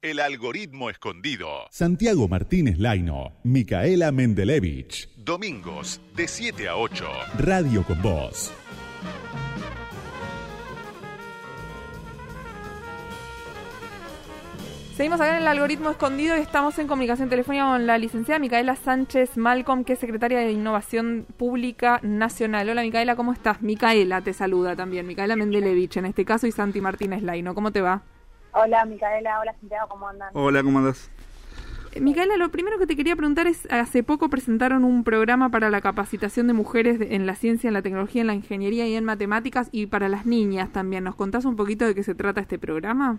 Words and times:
El 0.00 0.20
algoritmo 0.20 0.90
escondido. 0.90 1.48
Santiago 1.72 2.28
Martínez 2.28 2.78
Laino, 2.78 3.32
Micaela 3.42 4.12
Mendelevich. 4.12 5.08
Domingos 5.16 6.00
de 6.14 6.28
7 6.28 6.68
a 6.68 6.76
8. 6.76 7.04
Radio 7.38 7.82
con 7.82 8.00
Voz. 8.00 8.52
Seguimos 14.94 15.20
acá 15.20 15.30
en 15.30 15.42
el 15.42 15.48
algoritmo 15.48 15.90
escondido 15.90 16.36
y 16.36 16.42
estamos 16.42 16.78
en 16.78 16.86
comunicación 16.86 17.28
telefónica 17.28 17.64
con 17.64 17.88
la 17.88 17.98
licenciada 17.98 18.38
Micaela 18.38 18.76
Sánchez 18.76 19.36
Malcolm, 19.36 19.82
que 19.82 19.94
es 19.94 19.98
secretaria 19.98 20.38
de 20.38 20.52
Innovación 20.52 21.26
Pública 21.36 21.98
Nacional. 22.04 22.70
Hola 22.70 22.82
Micaela, 22.82 23.16
¿cómo 23.16 23.32
estás? 23.32 23.62
Micaela 23.62 24.20
te 24.20 24.32
saluda 24.32 24.76
también, 24.76 25.08
Micaela 25.08 25.34
Mendelevich 25.34 25.96
en 25.96 26.06
este 26.06 26.24
caso 26.24 26.46
y 26.46 26.52
Santi 26.52 26.80
Martínez 26.80 27.24
Laino. 27.24 27.52
¿Cómo 27.52 27.72
te 27.72 27.80
va? 27.80 28.04
Hola, 28.52 28.84
Micaela. 28.84 29.40
Hola, 29.40 29.54
Santiago. 29.60 29.88
¿Cómo 29.88 30.08
andan? 30.08 30.30
Hola, 30.34 30.62
¿cómo 30.62 30.78
andas? 30.78 31.10
Eh, 31.92 32.00
Micaela, 32.00 32.36
lo 32.36 32.50
primero 32.50 32.78
que 32.78 32.86
te 32.86 32.96
quería 32.96 33.16
preguntar 33.16 33.46
es, 33.46 33.66
hace 33.70 34.02
poco 34.02 34.28
presentaron 34.28 34.84
un 34.84 35.04
programa 35.04 35.50
para 35.50 35.70
la 35.70 35.80
capacitación 35.80 36.46
de 36.46 36.52
mujeres 36.52 37.00
en 37.00 37.26
la 37.26 37.34
ciencia, 37.34 37.68
en 37.68 37.74
la 37.74 37.82
tecnología, 37.82 38.20
en 38.20 38.26
la 38.26 38.34
ingeniería 38.34 38.86
y 38.86 38.94
en 38.94 39.04
matemáticas 39.04 39.68
y 39.72 39.86
para 39.86 40.08
las 40.08 40.26
niñas 40.26 40.70
también. 40.70 41.04
¿Nos 41.04 41.14
contás 41.14 41.44
un 41.44 41.56
poquito 41.56 41.86
de 41.86 41.94
qué 41.94 42.02
se 42.02 42.14
trata 42.14 42.40
este 42.40 42.58
programa? 42.58 43.18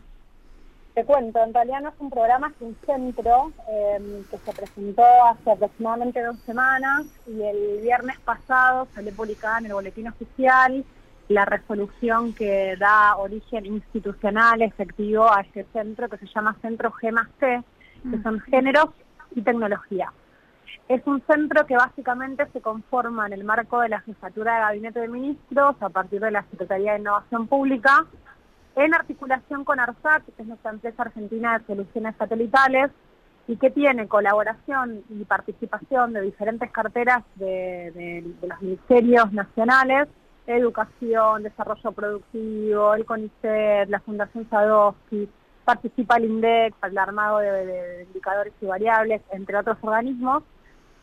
Te 0.94 1.06
cuento, 1.06 1.42
en 1.44 1.54
realidad 1.54 1.82
no 1.82 1.90
es 1.90 1.96
un 2.00 2.10
programa, 2.10 2.48
es 2.48 2.62
un 2.62 2.76
centro 2.86 3.54
eh, 3.70 4.24
que 4.30 4.38
se 4.38 4.52
presentó 4.52 5.04
hace 5.32 5.52
aproximadamente 5.52 6.22
dos 6.22 6.38
semanas 6.40 7.06
y 7.28 7.42
el 7.42 7.80
viernes 7.82 8.20
pasado 8.20 8.88
salió 8.94 9.14
publicada 9.14 9.60
en 9.60 9.68
el 9.68 9.74
boletín 9.74 10.08
oficial 10.08 10.84
la 11.30 11.46
resolución 11.46 12.34
que 12.34 12.76
da 12.78 13.16
origen 13.16 13.66
institucional 13.68 14.64
efectivo 14.64 15.32
a 15.32 15.42
este 15.42 15.64
centro 15.72 16.10
que 16.10 16.18
se 16.18 16.26
llama 16.26 16.58
Centro 16.62 16.92
C, 17.00 17.64
que 18.10 18.22
son 18.24 18.40
géneros 18.42 18.90
y 19.36 19.42
tecnología. 19.42 20.12
Es 20.88 21.06
un 21.06 21.22
centro 21.28 21.68
que 21.68 21.76
básicamente 21.76 22.48
se 22.52 22.62
conforma 22.62 23.28
en 23.28 23.34
el 23.34 23.44
marco 23.44 23.80
de 23.80 23.90
la 23.90 24.02
jefatura 24.02 24.56
de 24.56 24.62
Gabinete 24.62 25.00
de 25.02 25.08
Ministros 25.08 25.76
a 25.82 25.90
partir 25.90 26.20
de 26.20 26.32
la 26.32 26.44
Secretaría 26.50 26.94
de 26.94 27.00
Innovación 27.00 27.46
Pública, 27.48 28.08
en 28.76 28.96
articulación 28.96 29.64
con 29.64 29.80
ARSAT, 29.80 30.24
que 30.36 30.42
es 30.42 30.48
nuestra 30.48 30.72
empresa 30.72 31.04
argentina 31.04 31.60
de 31.60 31.66
soluciones 31.66 32.16
satelitales, 32.18 32.90
y 33.48 33.58
que 33.58 33.70
tiene 33.70 34.08
colaboración 34.08 35.04
y 35.10 35.26
participación 35.26 36.14
de 36.14 36.22
diferentes 36.22 36.72
carteras 36.72 37.24
de 37.36 38.24
los 38.42 38.62
ministerios 38.62 39.32
nacionales 39.32 40.08
educación, 40.56 41.44
desarrollo 41.44 41.92
productivo, 41.92 42.94
el 42.94 43.06
CONICET, 43.06 43.90
la 43.90 44.00
Fundación 44.00 44.50
Sadowski, 44.50 45.30
participa 45.64 46.18
el 46.18 46.26
INDEC 46.26 46.74
para 46.76 46.92
el 46.92 46.98
armado 46.98 47.40
de, 47.40 48.06
indicadores 48.08 48.54
y 48.60 48.66
variables, 48.66 49.22
entre 49.32 49.58
otros 49.58 49.78
organismos, 49.82 50.44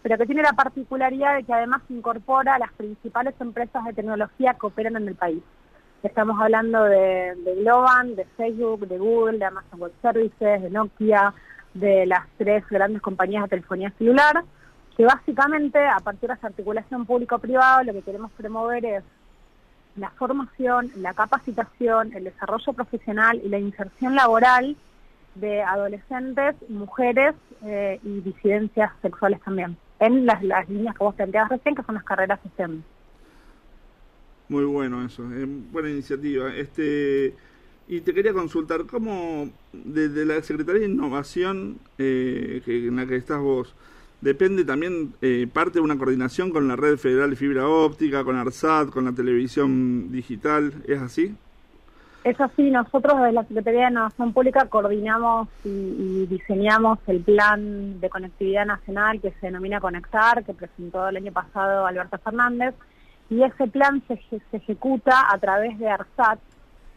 pero 0.02 0.18
que 0.18 0.26
tiene 0.26 0.42
la 0.42 0.52
particularidad 0.52 1.36
de 1.36 1.44
que 1.44 1.52
además 1.52 1.82
incorpora 1.88 2.54
a 2.54 2.58
las 2.58 2.72
principales 2.72 3.34
empresas 3.40 3.84
de 3.84 3.92
tecnología 3.92 4.56
que 4.58 4.66
operan 4.66 4.96
en 4.96 5.08
el 5.08 5.14
país. 5.14 5.42
Estamos 6.02 6.40
hablando 6.40 6.84
de, 6.84 7.34
de 7.44 7.54
Globan, 7.56 8.16
de 8.16 8.24
Facebook, 8.36 8.86
de 8.86 8.98
Google, 8.98 9.38
de 9.38 9.44
Amazon 9.44 9.80
Web 9.80 9.92
Services, 10.02 10.62
de 10.62 10.70
Nokia, 10.70 11.32
de 11.74 12.06
las 12.06 12.26
tres 12.38 12.64
grandes 12.68 13.02
compañías 13.02 13.44
de 13.44 13.50
telefonía 13.50 13.92
celular, 13.98 14.44
que 14.96 15.04
básicamente 15.04 15.78
a 15.78 15.98
partir 15.98 16.28
de 16.28 16.34
esa 16.34 16.48
articulación 16.48 17.04
público-privada 17.06 17.84
lo 17.84 17.92
que 17.92 18.02
queremos 18.02 18.32
promover 18.32 18.84
es 18.84 19.04
la 19.96 20.10
formación, 20.10 20.90
la 20.96 21.14
capacitación, 21.14 22.12
el 22.14 22.24
desarrollo 22.24 22.72
profesional 22.72 23.40
y 23.42 23.48
la 23.48 23.58
inserción 23.58 24.14
laboral 24.14 24.76
de 25.34 25.62
adolescentes, 25.62 26.54
mujeres 26.68 27.34
eh, 27.64 28.00
y 28.02 28.20
disidencias 28.20 28.92
sexuales 29.02 29.40
también, 29.42 29.76
en 30.00 30.26
las, 30.26 30.42
líneas 30.68 30.96
que 30.96 31.04
vos 31.04 31.14
planteabas 31.14 31.50
recién, 31.50 31.74
que 31.74 31.82
son 31.82 31.94
las 31.94 32.04
carreras 32.04 32.40
STEM. 32.54 32.82
Muy 34.48 34.64
bueno 34.64 35.04
eso, 35.04 35.24
buena 35.72 35.90
iniciativa. 35.90 36.54
Este 36.54 37.34
Y 37.88 38.00
te 38.02 38.14
quería 38.14 38.32
consultar, 38.32 38.86
¿cómo 38.86 39.48
desde 39.72 40.24
la 40.24 40.42
Secretaría 40.42 40.82
de 40.82 40.88
Innovación 40.88 41.78
eh, 41.98 42.62
que, 42.64 42.86
en 42.86 42.96
la 42.96 43.06
que 43.06 43.16
estás 43.16 43.40
vos, 43.40 43.74
depende 44.20 44.64
también 44.64 45.14
eh, 45.22 45.46
parte 45.52 45.74
de 45.74 45.80
una 45.80 45.98
coordinación 45.98 46.50
con 46.50 46.68
la 46.68 46.76
red 46.76 46.96
federal 46.96 47.30
de 47.30 47.36
fibra 47.36 47.68
óptica, 47.68 48.24
con 48.24 48.36
ARSAT, 48.36 48.90
con 48.90 49.04
la 49.04 49.12
televisión 49.12 50.10
digital, 50.10 50.72
¿es 50.86 51.00
así? 51.00 51.34
Es 52.24 52.40
así, 52.40 52.70
nosotros 52.72 53.18
desde 53.18 53.32
la 53.32 53.44
Secretaría 53.44 53.82
de 53.82 53.90
Innovación 53.92 54.32
Pública 54.32 54.66
coordinamos 54.66 55.46
y, 55.64 56.26
diseñamos 56.26 56.98
el 57.06 57.20
plan 57.20 58.00
de 58.00 58.10
conectividad 58.10 58.66
nacional 58.66 59.20
que 59.20 59.30
se 59.30 59.46
denomina 59.46 59.80
Conectar, 59.80 60.42
que 60.44 60.52
presentó 60.52 61.08
el 61.08 61.18
año 61.18 61.30
pasado 61.30 61.86
Alberto 61.86 62.18
Fernández, 62.18 62.74
y 63.30 63.44
ese 63.44 63.68
plan 63.68 64.02
se, 64.08 64.20
se 64.28 64.56
ejecuta 64.56 65.32
a 65.32 65.38
través 65.38 65.78
de 65.78 65.88
ARSAT, 65.88 66.40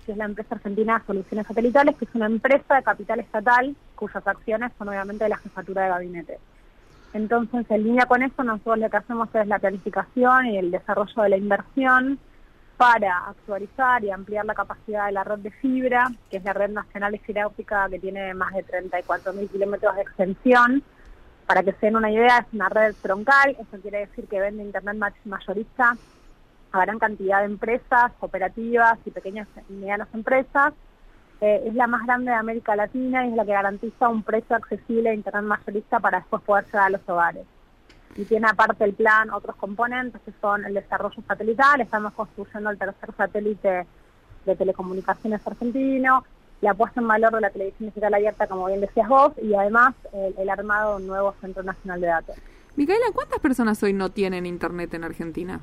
que 0.03 0.13
es 0.13 0.17
la 0.17 0.25
empresa 0.25 0.55
argentina 0.55 0.97
de 0.97 1.05
soluciones 1.05 1.45
satelitales, 1.45 1.95
que 1.97 2.05
es 2.05 2.15
una 2.15 2.25
empresa 2.25 2.77
de 2.77 2.81
capital 2.81 3.19
estatal 3.19 3.75
cuyas 3.93 4.25
acciones 4.25 4.71
son 4.79 4.89
obviamente 4.89 5.25
de 5.25 5.29
la 5.29 5.37
jefatura 5.37 5.83
de 5.83 5.89
gabinete. 5.89 6.39
Entonces, 7.13 7.65
en 7.69 7.83
línea 7.83 8.05
con 8.05 8.21
eso, 8.21 8.43
nosotros 8.43 8.79
lo 8.79 8.89
que 8.89 8.97
hacemos 8.97 9.29
es 9.33 9.47
la 9.47 9.59
planificación 9.59 10.45
y 10.47 10.57
el 10.57 10.71
desarrollo 10.71 11.23
de 11.23 11.29
la 11.29 11.37
inversión 11.37 12.19
para 12.77 13.27
actualizar 13.27 14.03
y 14.03 14.11
ampliar 14.11 14.45
la 14.45 14.53
capacidad 14.53 15.07
de 15.07 15.11
la 15.11 15.23
red 15.23 15.39
de 15.39 15.51
fibra, 15.51 16.09
que 16.29 16.37
es 16.37 16.43
la 16.43 16.53
red 16.53 16.69
nacional 16.69 17.11
de 17.11 17.19
fibra 17.19 17.47
óptica 17.47 17.89
que 17.89 17.99
tiene 17.99 18.33
más 18.33 18.53
de 18.53 18.65
34.000 18.65 19.49
kilómetros 19.49 19.95
de 19.95 20.01
extensión. 20.01 20.83
Para 21.45 21.63
que 21.63 21.73
se 21.73 21.87
den 21.87 21.95
una 21.95 22.11
idea, 22.11 22.37
es 22.37 22.53
una 22.53 22.69
red 22.69 22.95
troncal, 23.01 23.57
eso 23.59 23.81
quiere 23.81 24.05
decir 24.05 24.27
que 24.27 24.39
vende 24.39 24.63
Internet 24.63 25.15
mayorista 25.25 25.97
a 26.71 26.81
gran 26.81 26.99
cantidad 26.99 27.39
de 27.39 27.45
empresas, 27.45 28.11
cooperativas 28.19 28.99
y 29.05 29.11
pequeñas 29.11 29.47
y 29.67 29.73
medianas 29.73 30.07
empresas, 30.13 30.73
eh, 31.41 31.63
es 31.65 31.73
la 31.73 31.87
más 31.87 32.05
grande 32.05 32.31
de 32.31 32.37
América 32.37 32.75
Latina 32.75 33.25
y 33.25 33.29
es 33.29 33.35
la 33.35 33.45
que 33.45 33.51
garantiza 33.51 34.09
un 34.09 34.23
precio 34.23 34.55
accesible 34.55 35.09
de 35.09 35.15
Internet 35.15 35.43
mayorista 35.43 35.99
para 35.99 36.19
después 36.19 36.41
poder 36.43 36.65
llegar 36.65 36.87
a 36.87 36.89
los 36.89 37.01
hogares. 37.07 37.45
Y 38.15 38.25
tiene 38.25 38.47
aparte 38.47 38.83
el 38.83 38.93
plan 38.93 39.29
otros 39.29 39.55
componentes 39.55 40.21
que 40.21 40.33
son 40.41 40.65
el 40.65 40.73
desarrollo 40.73 41.21
satelital, 41.27 41.79
estamos 41.81 42.13
construyendo 42.13 42.69
el 42.69 42.77
tercer 42.77 43.13
satélite 43.15 43.85
de 44.45 44.55
telecomunicaciones 44.55 45.45
argentino, 45.45 46.25
la 46.61 46.73
puesta 46.73 46.99
en 46.99 47.07
valor 47.07 47.33
de 47.33 47.41
la 47.41 47.49
televisión 47.49 47.89
digital 47.89 48.13
abierta, 48.13 48.47
como 48.47 48.65
bien 48.65 48.81
decías 48.81 49.07
vos, 49.07 49.31
y 49.41 49.53
además 49.53 49.95
el, 50.11 50.35
el 50.37 50.49
armado 50.49 50.97
de 50.97 51.03
un 51.03 51.07
nuevo 51.07 51.33
Centro 51.39 51.63
Nacional 51.63 52.01
de 52.01 52.07
Datos. 52.07 52.35
Micaela, 52.75 53.05
¿cuántas 53.13 53.39
personas 53.39 53.81
hoy 53.83 53.93
no 53.93 54.09
tienen 54.09 54.45
Internet 54.45 54.93
en 54.93 55.03
Argentina? 55.05 55.61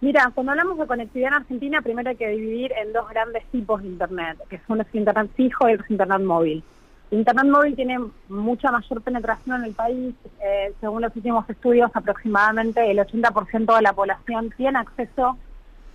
Mira, 0.00 0.30
cuando 0.32 0.52
hablamos 0.52 0.78
de 0.78 0.86
conectividad 0.86 1.28
en 1.28 1.34
Argentina, 1.34 1.82
primero 1.82 2.10
hay 2.10 2.16
que 2.16 2.28
dividir 2.28 2.72
en 2.72 2.92
dos 2.92 3.08
grandes 3.08 3.44
tipos 3.46 3.82
de 3.82 3.88
Internet, 3.88 4.38
que 4.48 4.60
son 4.66 4.78
los 4.78 4.86
Internet 4.92 5.28
fijo 5.34 5.68
y 5.68 5.76
los 5.76 5.90
Internet 5.90 6.20
móvil. 6.20 6.62
Internet 7.10 7.46
móvil 7.46 7.74
tiene 7.74 7.98
mucha 8.28 8.70
mayor 8.70 9.02
penetración 9.02 9.56
en 9.56 9.64
el 9.64 9.74
país. 9.74 10.14
Eh, 10.40 10.72
según 10.80 11.02
los 11.02 11.16
últimos 11.16 11.50
estudios, 11.50 11.90
aproximadamente 11.94 12.88
el 12.88 12.98
80% 12.98 13.74
de 13.74 13.82
la 13.82 13.92
población 13.92 14.52
tiene 14.56 14.78
acceso 14.78 15.36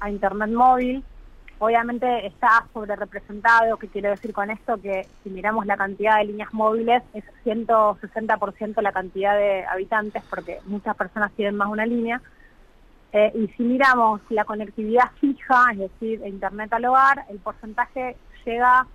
a 0.01 0.09
Internet 0.09 0.49
móvil. 0.49 1.01
Obviamente 1.59 2.27
está 2.27 2.65
sobre 2.73 2.97
representado, 2.97 3.77
que 3.77 3.87
quiere 3.87 4.09
decir 4.09 4.33
con 4.33 4.49
esto 4.49 4.81
que 4.81 5.07
si 5.23 5.29
miramos 5.29 5.65
la 5.65 5.77
cantidad 5.77 6.17
de 6.17 6.25
líneas 6.25 6.53
móviles 6.53 7.03
es 7.13 7.23
160% 7.45 8.81
la 8.81 8.91
cantidad 8.91 9.37
de 9.37 9.63
habitantes, 9.63 10.23
porque 10.29 10.59
muchas 10.65 10.93
personas 10.97 11.31
tienen 11.33 11.55
más 11.55 11.69
una 11.69 11.85
línea 11.85 12.21
eh, 13.13 13.31
y 13.35 13.47
si 13.49 13.61
miramos 13.61 14.21
la 14.29 14.43
conectividad 14.43 15.11
fija, 15.21 15.67
es 15.73 15.77
decir, 15.77 16.19
Internet 16.25 16.73
al 16.73 16.85
hogar, 16.85 17.25
el 17.29 17.37
porcentaje 17.37 18.17
llega 18.43 18.87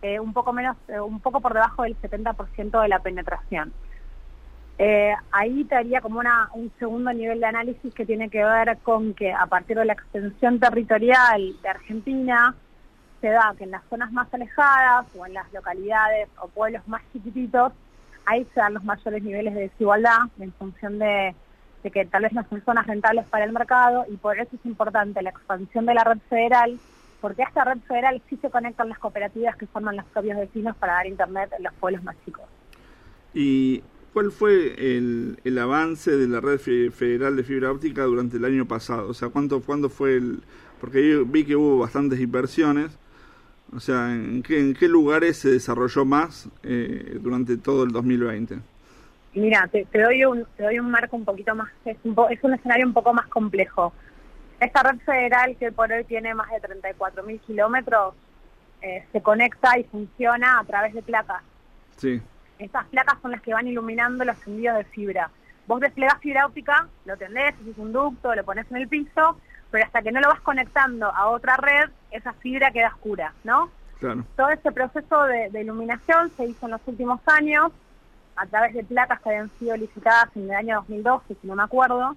eh, 0.00 0.20
un 0.20 0.32
poco 0.32 0.52
menos, 0.52 0.76
eh, 0.86 1.00
un 1.00 1.18
poco 1.18 1.40
por 1.40 1.54
debajo 1.54 1.82
del 1.82 2.00
70% 2.00 2.80
de 2.80 2.88
la 2.88 3.00
penetración. 3.00 3.72
ahí 5.32 5.64
te 5.64 5.74
haría 5.74 6.00
como 6.00 6.20
una, 6.20 6.50
un 6.54 6.70
segundo 6.78 7.12
nivel 7.12 7.40
de 7.40 7.46
análisis 7.46 7.92
que 7.94 8.06
tiene 8.06 8.30
que 8.30 8.44
ver 8.44 8.78
con 8.84 9.12
que 9.12 9.32
a 9.32 9.46
partir 9.46 9.76
de 9.76 9.86
la 9.86 9.94
extensión 9.94 10.60
territorial 10.60 11.60
de 11.60 11.68
Argentina, 11.68 12.54
se 13.20 13.28
da 13.28 13.54
que 13.58 13.64
en 13.64 13.72
las 13.72 13.82
zonas 13.90 14.12
más 14.12 14.32
alejadas 14.32 15.06
o 15.16 15.26
en 15.26 15.34
las 15.34 15.52
localidades 15.52 16.28
o 16.40 16.46
pueblos 16.48 16.86
más 16.86 17.02
chiquititos, 17.12 17.72
ahí 18.26 18.46
se 18.54 18.60
dan 18.60 18.74
los 18.74 18.84
mayores 18.84 19.22
niveles 19.22 19.54
de 19.54 19.62
desigualdad 19.62 20.18
en 20.38 20.52
función 20.52 20.98
de 20.98 21.34
que 21.90 22.04
tal 22.06 22.22
vez 22.22 22.32
no 22.32 22.46
son 22.48 22.62
zonas 22.62 22.86
rentables 22.86 23.26
para 23.26 23.44
el 23.44 23.52
mercado 23.52 24.04
y 24.08 24.16
por 24.16 24.38
eso 24.38 24.56
es 24.56 24.66
importante 24.66 25.22
la 25.22 25.30
expansión 25.30 25.86
de 25.86 25.94
la 25.94 26.04
red 26.04 26.18
federal, 26.28 26.78
porque 27.20 27.42
a 27.42 27.46
esta 27.46 27.64
red 27.64 27.78
federal 27.86 28.22
sí 28.28 28.36
se 28.40 28.50
conectan 28.50 28.88
las 28.88 28.98
cooperativas 28.98 29.56
que 29.56 29.66
forman 29.66 29.96
los 29.96 30.04
propios 30.06 30.38
vecinos 30.38 30.76
para 30.76 30.94
dar 30.94 31.06
internet 31.06 31.50
en 31.56 31.64
los 31.64 31.72
pueblos 31.74 32.02
más 32.04 32.16
chicos. 32.24 32.44
¿Y 33.32 33.82
cuál 34.12 34.30
fue 34.30 34.74
el, 34.78 35.38
el 35.44 35.58
avance 35.58 36.10
de 36.16 36.28
la 36.28 36.40
red 36.40 36.58
federal 36.58 37.36
de 37.36 37.42
fibra 37.42 37.72
óptica 37.72 38.04
durante 38.04 38.36
el 38.36 38.44
año 38.44 38.66
pasado? 38.66 39.08
O 39.08 39.14
sea, 39.14 39.28
¿cuánto, 39.28 39.60
¿cuándo 39.60 39.88
fue 39.88 40.16
el...? 40.16 40.42
Porque 40.80 41.08
yo 41.08 41.24
vi 41.24 41.44
que 41.44 41.56
hubo 41.56 41.78
bastantes 41.78 42.20
inversiones, 42.20 42.98
O 43.74 43.80
sea, 43.80 44.14
¿en 44.14 44.42
qué, 44.42 44.60
en 44.60 44.74
qué 44.74 44.86
lugares 44.86 45.38
se 45.38 45.50
desarrolló 45.50 46.04
más 46.04 46.48
eh, 46.62 47.18
durante 47.20 47.56
todo 47.56 47.84
el 47.84 47.90
2020? 47.90 48.58
Mira, 49.34 49.68
te, 49.70 49.84
te, 49.86 50.00
doy 50.00 50.24
un, 50.24 50.46
te 50.56 50.62
doy 50.62 50.78
un 50.78 50.90
marco 50.90 51.16
un 51.16 51.24
poquito 51.24 51.54
más, 51.54 51.68
es 51.84 51.96
un, 52.04 52.16
es 52.30 52.42
un 52.42 52.54
escenario 52.54 52.86
un 52.86 52.92
poco 52.92 53.12
más 53.12 53.26
complejo. 53.26 53.92
Esta 54.60 54.82
red 54.82 54.98
federal 55.00 55.56
que 55.58 55.72
por 55.72 55.90
hoy 55.92 56.04
tiene 56.04 56.34
más 56.34 56.48
de 56.50 56.62
34.000 56.62 57.40
kilómetros, 57.40 58.14
eh, 58.80 59.04
se 59.12 59.20
conecta 59.20 59.76
y 59.78 59.84
funciona 59.84 60.60
a 60.60 60.64
través 60.64 60.94
de 60.94 61.02
placas. 61.02 61.42
Sí. 61.96 62.22
Estas 62.58 62.86
placas 62.86 63.18
son 63.20 63.32
las 63.32 63.42
que 63.42 63.52
van 63.52 63.66
iluminando 63.66 64.24
los 64.24 64.36
envíos 64.46 64.76
de 64.76 64.84
fibra. 64.84 65.30
Vos 65.66 65.80
desplegás 65.80 66.18
fibra 66.20 66.46
óptica, 66.46 66.86
lo 67.04 67.16
tendés, 67.16 67.54
haces 67.54 67.78
un 67.78 67.92
ducto, 67.92 68.34
lo 68.34 68.44
pones 68.44 68.70
en 68.70 68.76
el 68.76 68.88
piso, 68.88 69.38
pero 69.70 69.84
hasta 69.84 70.02
que 70.02 70.12
no 70.12 70.20
lo 70.20 70.28
vas 70.28 70.40
conectando 70.40 71.06
a 71.06 71.28
otra 71.30 71.56
red, 71.56 71.90
esa 72.12 72.32
fibra 72.34 72.70
queda 72.70 72.88
oscura, 72.88 73.32
¿no? 73.42 73.70
Claro. 73.98 74.24
Todo 74.36 74.50
este 74.50 74.70
proceso 74.70 75.24
de, 75.24 75.50
de 75.50 75.62
iluminación 75.62 76.30
se 76.36 76.46
hizo 76.46 76.66
en 76.66 76.72
los 76.72 76.80
últimos 76.86 77.20
años 77.26 77.72
a 78.36 78.46
través 78.46 78.74
de 78.74 78.84
placas 78.84 79.20
que 79.20 79.28
habían 79.30 79.50
sido 79.58 79.76
licitadas 79.76 80.28
en 80.36 80.44
el 80.44 80.52
año 80.52 80.76
2012, 80.76 81.36
si 81.40 81.46
no 81.46 81.54
me 81.56 81.62
acuerdo, 81.62 82.16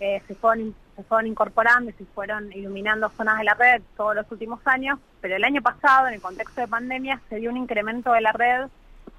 eh, 0.00 0.20
se, 0.26 0.34
fueron, 0.34 0.74
se 0.96 1.02
fueron 1.04 1.26
incorporando 1.26 1.90
y 1.90 1.94
se 1.94 2.04
fueron 2.06 2.52
iluminando 2.52 3.08
zonas 3.10 3.38
de 3.38 3.44
la 3.44 3.54
red 3.54 3.82
todos 3.96 4.14
los 4.14 4.30
últimos 4.30 4.60
años, 4.66 4.98
pero 5.20 5.36
el 5.36 5.44
año 5.44 5.62
pasado, 5.62 6.08
en 6.08 6.14
el 6.14 6.20
contexto 6.20 6.60
de 6.60 6.68
pandemia, 6.68 7.20
se 7.28 7.36
dio 7.36 7.50
un 7.50 7.56
incremento 7.56 8.12
de 8.12 8.20
la 8.20 8.32
red 8.32 8.66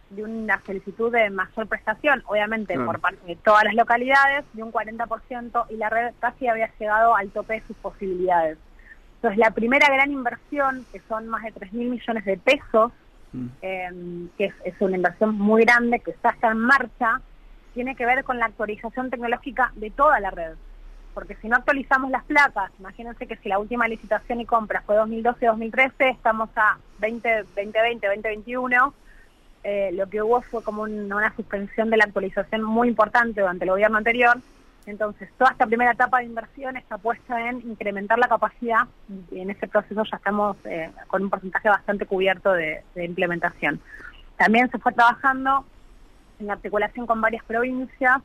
de 0.10 0.24
una 0.24 0.62
solicitud 0.66 1.12
de 1.12 1.30
mayor 1.30 1.68
prestación, 1.68 2.22
obviamente 2.28 2.74
Claro. 2.76 2.92
por 2.92 3.00
parte 3.00 3.26
de 3.26 3.36
todas 3.38 3.64
las 3.64 3.74
localidades, 3.74 4.46
de 4.54 4.64
un 4.64 4.72
40%, 4.72 5.66
y 5.70 5.78
la 5.78 5.90
red 5.90 6.14
casi 6.20 6.48
había 6.48 6.70
llegado 6.78 7.16
al 7.16 7.30
tope 7.32 7.56
de 7.56 7.62
sus 7.62 7.76
posibilidades. 7.78 8.58
Entonces, 9.16 9.40
la 9.40 9.52
primera 9.52 9.88
gran 9.88 10.12
inversión, 10.12 10.86
que 10.92 11.00
son 11.08 11.28
más 11.28 11.44
de 11.44 11.52
3 11.54 11.74
mil 11.74 11.90
millones 11.90 12.24
de 12.26 12.38
pesos, 12.38 12.92
Mm. 13.36 13.50
eh, 13.62 14.28
que 14.38 14.54
es, 14.64 14.76
una 14.80 14.96
inversión 14.96 15.36
muy 15.36 15.64
grande, 15.64 16.00
que 16.00 16.12
está 16.12 16.36
en 16.44 16.58
marcha, 16.58 17.22
tiene 17.74 17.96
que 17.96 18.06
ver 18.06 18.24
con 18.24 18.40
la 18.40 18.46
actualización 18.46 19.10
tecnológica 19.10 19.72
de 19.76 19.92
toda 19.92 20.20
la 20.20 20.32
red. 20.32 20.54
Porque 21.14 21.36
si 21.36 21.48
no 21.48 21.56
actualizamos 21.56 22.12
las 22.12 22.24
placas, 22.26 22.72
imagínense 22.80 23.28
que 23.28 23.38
si 23.38 23.50
la 23.50 23.60
última 23.60 23.88
licitación 23.88 24.42
y 24.42 24.46
compra 24.46 24.82
fue 24.86 24.98
2012-2013, 24.98 26.12
estamos 26.12 26.50
a 26.56 26.78
20, 27.00 27.44
2020, 27.56 28.08
2021, 28.08 28.94
eh, 29.64 29.92
lo 29.94 30.08
que 30.10 30.22
hubo 30.22 30.42
fue 30.42 30.64
como 30.64 30.84
un- 30.84 31.12
una 31.12 31.34
suspensión 31.36 31.90
de 31.90 31.98
la 31.98 32.04
actualización 32.06 32.64
muy 32.64 32.88
importante 32.88 33.42
durante 33.42 33.66
el 33.66 33.72
gobierno 33.72 33.98
anterior. 33.98 34.38
Entonces, 34.86 35.30
toda 35.38 35.52
esta 35.52 35.66
primera 35.66 35.92
etapa 35.92 36.20
de 36.20 36.26
inversión 36.26 36.78
está 36.78 36.98
puesta 36.98 37.50
en 37.50 37.62
incrementar 37.62 38.20
la 38.20 38.28
capacidad 38.28 38.88
y 39.32 39.40
en 39.40 39.50
ese 39.50 39.68
proceso 39.68 40.04
ya 40.04 40.18
estamos 40.18 40.58
eh, 40.66 40.92
con 41.08 41.24
un 41.24 41.30
porcentaje 41.30 41.70
bastante 41.70 42.06
cubierto 42.06 42.54
de, 42.54 42.84
implementación. 42.96 43.80
También 44.38 44.70
se 44.70 44.78
fue 44.78 44.94
trabajando 44.94 45.66
en 46.40 46.52
articulación 46.52 47.08
con 47.08 47.20
varias 47.20 47.44
provincias 47.46 48.22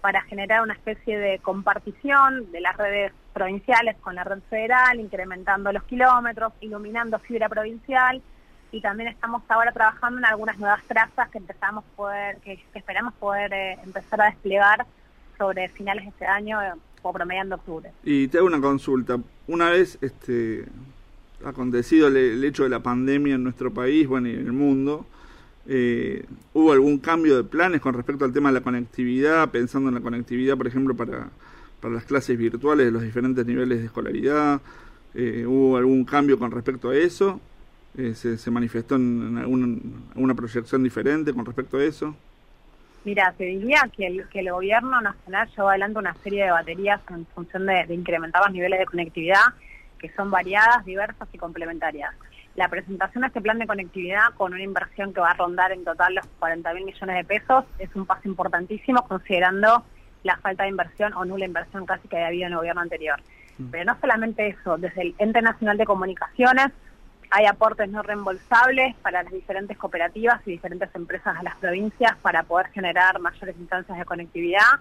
para 0.00 0.20
generar 0.22 0.62
una 0.62 0.74
especie 0.74 1.18
de 1.18 1.38
compartición 1.38 2.52
de 2.52 2.60
las 2.60 2.76
redes 2.76 3.12
provinciales 3.32 3.96
con 3.96 4.14
la 4.14 4.22
red 4.22 4.40
federal, 4.50 5.00
incrementando 5.00 5.72
los 5.72 5.82
kilómetros, 5.84 6.52
iluminando 6.60 7.18
fibra 7.18 7.48
provincial 7.48 8.22
y 8.70 8.80
también 8.80 9.08
estamos 9.08 9.42
ahora 9.48 9.72
trabajando 9.72 10.18
en 10.18 10.26
algunas 10.26 10.58
nuevas 10.58 10.82
trazas 10.84 11.28
que 11.30 11.38
empezamos 11.38 11.84
poder, 11.96 12.36
que, 12.38 12.62
que 12.72 12.78
esperamos 12.78 13.14
poder 13.14 13.52
eh, 13.52 13.78
empezar 13.82 14.20
a 14.20 14.26
desplegar 14.26 14.86
sobre 15.38 15.68
finales 15.68 16.04
de 16.04 16.10
este 16.10 16.26
año 16.26 16.60
eh, 16.62 16.72
o 17.02 17.12
promediando 17.12 17.56
octubre. 17.56 17.90
Y 18.04 18.28
te 18.28 18.38
hago 18.38 18.46
una 18.46 18.60
consulta. 18.60 19.18
Una 19.46 19.70
vez 19.70 19.98
este 20.00 20.64
acontecido 21.44 22.08
el, 22.08 22.42
hecho 22.44 22.62
de 22.62 22.70
la 22.70 22.82
pandemia 22.82 23.34
en 23.34 23.44
nuestro 23.44 23.72
país, 23.72 24.06
bueno, 24.08 24.28
y 24.28 24.32
en 24.32 24.46
el 24.46 24.52
mundo, 24.52 25.06
eh, 25.66 26.24
¿hubo 26.54 26.72
algún 26.72 26.98
cambio 26.98 27.36
de 27.36 27.44
planes 27.44 27.80
con 27.80 27.94
respecto 27.94 28.24
al 28.24 28.32
tema 28.32 28.48
de 28.50 28.54
la 28.54 28.60
conectividad, 28.62 29.50
pensando 29.50 29.88
en 29.88 29.94
la 29.96 30.00
conectividad, 30.00 30.56
por 30.56 30.66
ejemplo, 30.66 30.94
para, 30.94 31.28
para 31.80 31.94
las 31.94 32.04
clases 32.04 32.38
virtuales 32.38 32.86
de 32.86 32.92
los 32.92 33.02
diferentes 33.02 33.44
niveles 33.44 33.78
de 33.80 33.86
escolaridad? 33.86 34.60
Eh, 35.14 35.44
¿Hubo 35.46 35.76
algún 35.76 36.04
cambio 36.04 36.38
con 36.38 36.50
respecto 36.50 36.90
a 36.90 36.96
eso? 36.96 37.40
Eh, 37.96 38.14
se, 38.14 38.38
¿Se 38.38 38.50
manifestó 38.50 38.96
en, 38.96 39.36
algún- 39.38 40.04
alguna 40.14 40.34
proyección 40.34 40.82
diferente 40.82 41.32
con 41.32 41.44
respecto 41.44 41.76
a 41.76 41.84
eso? 41.84 42.16
Mira, 43.04 43.34
te 43.36 43.44
diría 43.44 43.82
que 43.94 44.06
el, 44.06 44.28
que 44.28 44.40
el 44.40 44.50
gobierno 44.50 45.00
nacional 45.00 45.48
llevó 45.54 45.68
adelante 45.68 45.98
una 45.98 46.14
serie 46.22 46.44
de 46.44 46.50
baterías 46.50 47.00
en 47.10 47.26
función 47.26 47.66
de, 47.66 47.84
de 47.86 47.94
incrementar 47.94 48.42
los 48.42 48.52
niveles 48.52 48.78
de 48.78 48.86
conectividad, 48.86 49.42
que 49.98 50.10
son 50.12 50.30
variadas, 50.30 50.84
diversas 50.86 51.28
y 51.32 51.38
complementarias. 51.38 52.14
La 52.56 52.68
presentación 52.68 53.22
de 53.22 53.28
este 53.28 53.42
plan 53.42 53.58
de 53.58 53.66
conectividad 53.66 54.32
con 54.36 54.54
una 54.54 54.62
inversión 54.62 55.12
que 55.12 55.20
va 55.20 55.32
a 55.32 55.34
rondar 55.34 55.72
en 55.72 55.84
total 55.84 56.14
los 56.14 56.26
40 56.38 56.72
mil 56.72 56.84
millones 56.84 57.16
de 57.16 57.24
pesos 57.24 57.64
es 57.78 57.94
un 57.94 58.06
paso 58.06 58.22
importantísimo 58.24 59.06
considerando 59.06 59.84
la 60.22 60.36
falta 60.38 60.62
de 60.62 60.70
inversión 60.70 61.12
o 61.14 61.24
nula 61.24 61.44
inversión 61.44 61.84
casi 61.84 62.08
que 62.08 62.16
había 62.16 62.28
habido 62.28 62.46
en 62.46 62.52
el 62.52 62.58
gobierno 62.58 62.80
anterior. 62.80 63.20
Pero 63.70 63.84
no 63.84 64.00
solamente 64.00 64.48
eso, 64.48 64.78
desde 64.78 65.02
el 65.02 65.14
Ente 65.18 65.42
Nacional 65.42 65.76
de 65.76 65.84
Comunicaciones 65.84 66.72
hay 67.30 67.46
aportes 67.46 67.88
no 67.88 68.02
reembolsables 68.02 68.94
para 68.96 69.22
las 69.22 69.32
diferentes 69.32 69.76
cooperativas 69.76 70.40
y 70.46 70.52
diferentes 70.52 70.88
empresas 70.94 71.36
de 71.38 71.44
las 71.44 71.56
provincias 71.56 72.16
para 72.22 72.42
poder 72.42 72.68
generar 72.68 73.18
mayores 73.20 73.56
instancias 73.58 73.98
de 73.98 74.04
conectividad. 74.04 74.80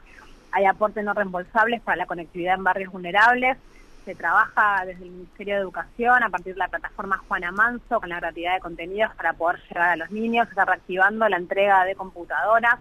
Hay 0.52 0.66
aportes 0.66 1.04
no 1.04 1.14
reembolsables 1.14 1.82
para 1.82 1.98
la 1.98 2.06
conectividad 2.06 2.56
en 2.56 2.64
barrios 2.64 2.92
vulnerables. 2.92 3.58
Se 4.06 4.16
trabaja 4.16 4.86
desde 4.86 5.06
el 5.06 5.12
Ministerio 5.12 5.56
de 5.56 5.62
Educación 5.62 6.22
a 6.22 6.30
partir 6.30 6.54
de 6.54 6.60
la 6.60 6.68
plataforma 6.68 7.18
Juana 7.28 7.52
Manso 7.52 8.00
con 8.00 8.10
la 8.10 8.20
gratuidad 8.20 8.54
de 8.56 8.60
contenidos 8.60 9.16
para 9.16 9.34
poder 9.34 9.62
llegar 9.68 9.90
a 9.90 9.96
los 9.96 10.12
niños. 10.12 10.46
Se 10.46 10.52
está 10.52 10.66
reactivando 10.66 11.28
la 11.30 11.38
entrega 11.38 11.86
de 11.86 11.96
computadoras. 11.96 12.80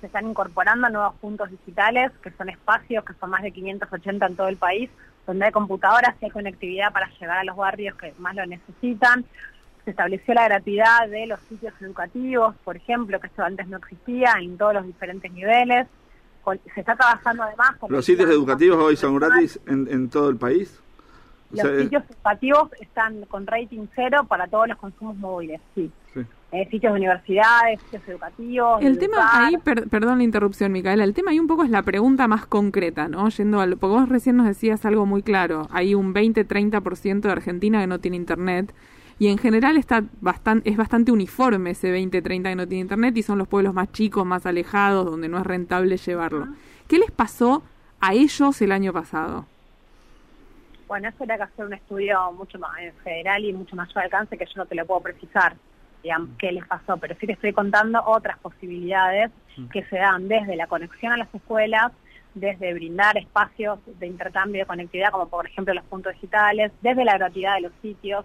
Se 0.00 0.06
están 0.06 0.30
incorporando 0.30 0.88
nuevos 0.88 1.14
puntos 1.16 1.50
digitales, 1.50 2.10
que 2.22 2.30
son 2.30 2.48
espacios 2.48 3.04
que 3.04 3.12
son 3.14 3.30
más 3.30 3.42
de 3.42 3.52
580 3.52 4.26
en 4.26 4.36
todo 4.36 4.48
el 4.48 4.56
país, 4.56 4.88
donde 5.30 5.44
hay 5.44 5.52
computadoras 5.52 6.16
y 6.20 6.24
hay 6.24 6.30
conectividad 6.32 6.92
para 6.92 7.08
llegar 7.20 7.38
a 7.38 7.44
los 7.44 7.56
barrios 7.56 7.94
que 7.94 8.12
más 8.18 8.34
lo 8.34 8.44
necesitan. 8.46 9.24
Se 9.84 9.92
estableció 9.92 10.34
la 10.34 10.48
gratuidad 10.48 11.08
de 11.08 11.28
los 11.28 11.38
sitios 11.48 11.72
educativos, 11.80 12.56
por 12.64 12.76
ejemplo, 12.76 13.20
que 13.20 13.28
esto 13.28 13.44
antes 13.44 13.68
no 13.68 13.76
existía 13.76 14.32
en 14.40 14.58
todos 14.58 14.74
los 14.74 14.86
diferentes 14.86 15.30
niveles. 15.30 15.86
Se 16.74 16.80
está 16.80 16.96
trabajando 16.96 17.44
además... 17.44 17.76
con 17.78 17.92
¿Los 17.92 18.04
sitios 18.04 18.28
educativos 18.28 18.78
hoy 18.78 18.96
son 18.96 19.14
gratis 19.14 19.60
en, 19.68 19.86
en 19.88 20.10
todo 20.10 20.30
el 20.30 20.36
país? 20.36 20.82
O 21.52 21.56
Los 21.56 21.66
sea, 21.66 21.78
sitios 21.80 22.02
educativos 22.08 22.70
están 22.80 23.24
con 23.26 23.46
rating 23.46 23.86
cero 23.94 24.24
para 24.28 24.46
todos 24.46 24.68
los 24.68 24.78
consumos 24.78 25.16
móviles, 25.16 25.60
sí. 25.74 25.90
sí. 26.14 26.20
Eh, 26.52 26.68
sitios 26.70 26.92
de 26.92 26.98
universidades, 26.98 27.80
sitios 27.82 28.02
educativos. 28.08 28.82
El 28.82 28.98
tema 28.98 29.46
ahí, 29.46 29.56
per- 29.56 29.88
perdón 29.88 30.18
la 30.18 30.24
interrupción, 30.24 30.70
Micaela, 30.72 31.04
el 31.04 31.14
tema 31.14 31.30
ahí 31.32 31.38
un 31.40 31.46
poco 31.46 31.62
es 31.64 31.70
la 31.70 31.82
pregunta 31.82 32.26
más 32.28 32.46
concreta, 32.46 33.08
¿no? 33.08 33.28
Yendo 33.28 33.60
al, 33.60 33.76
porque 33.76 33.96
vos 34.00 34.08
recién 34.08 34.36
nos 34.36 34.46
decías 34.46 34.84
algo 34.84 35.06
muy 35.06 35.22
claro, 35.22 35.66
hay 35.70 35.94
un 35.94 36.12
20-30% 36.14 37.20
de 37.20 37.30
Argentina 37.32 37.80
que 37.80 37.86
no 37.86 37.98
tiene 38.00 38.16
internet 38.16 38.74
y 39.18 39.28
en 39.28 39.38
general 39.38 39.76
está 39.76 40.02
bastante, 40.20 40.70
es 40.70 40.76
bastante 40.76 41.12
uniforme 41.12 41.70
ese 41.70 41.92
20-30 41.94 42.42
que 42.50 42.56
no 42.56 42.66
tiene 42.66 42.82
internet 42.82 43.16
y 43.16 43.22
son 43.22 43.38
los 43.38 43.46
pueblos 43.48 43.74
más 43.74 43.92
chicos, 43.92 44.24
más 44.26 44.46
alejados, 44.46 45.04
donde 45.04 45.28
no 45.28 45.38
es 45.38 45.46
rentable 45.46 45.96
llevarlo. 45.98 46.48
¿Qué 46.88 46.98
les 46.98 47.10
pasó 47.10 47.62
a 48.00 48.14
ellos 48.14 48.60
el 48.62 48.72
año 48.72 48.92
pasado? 48.92 49.46
Bueno, 50.90 51.08
eso 51.08 51.22
era 51.22 51.36
que 51.36 51.44
hacer 51.44 51.64
un 51.66 51.72
estudio 51.72 52.32
mucho 52.32 52.58
más 52.58 52.76
eh, 52.80 52.92
federal 53.04 53.44
y 53.44 53.52
mucho 53.52 53.76
mayor 53.76 54.02
alcance 54.02 54.36
que 54.36 54.44
yo 54.44 54.54
no 54.56 54.66
te 54.66 54.74
lo 54.74 54.84
puedo 54.84 55.00
precisar, 55.02 55.54
digamos, 56.02 56.30
qué 56.36 56.50
les 56.50 56.66
pasó, 56.66 56.96
pero 56.96 57.14
sí 57.20 57.28
te 57.28 57.34
estoy 57.34 57.52
contando 57.52 58.02
otras 58.04 58.36
posibilidades 58.40 59.30
que 59.72 59.84
se 59.84 59.98
dan 59.98 60.26
desde 60.26 60.56
la 60.56 60.66
conexión 60.66 61.12
a 61.12 61.16
las 61.16 61.32
escuelas, 61.32 61.92
desde 62.34 62.74
brindar 62.74 63.16
espacios 63.18 63.78
de 64.00 64.08
intercambio 64.08 64.62
de 64.62 64.66
conectividad, 64.66 65.12
como 65.12 65.28
por 65.28 65.46
ejemplo 65.46 65.72
los 65.74 65.84
puntos 65.84 66.12
digitales, 66.14 66.72
desde 66.80 67.04
la 67.04 67.16
gratuidad 67.18 67.54
de 67.54 67.60
los 67.60 67.72
sitios. 67.80 68.24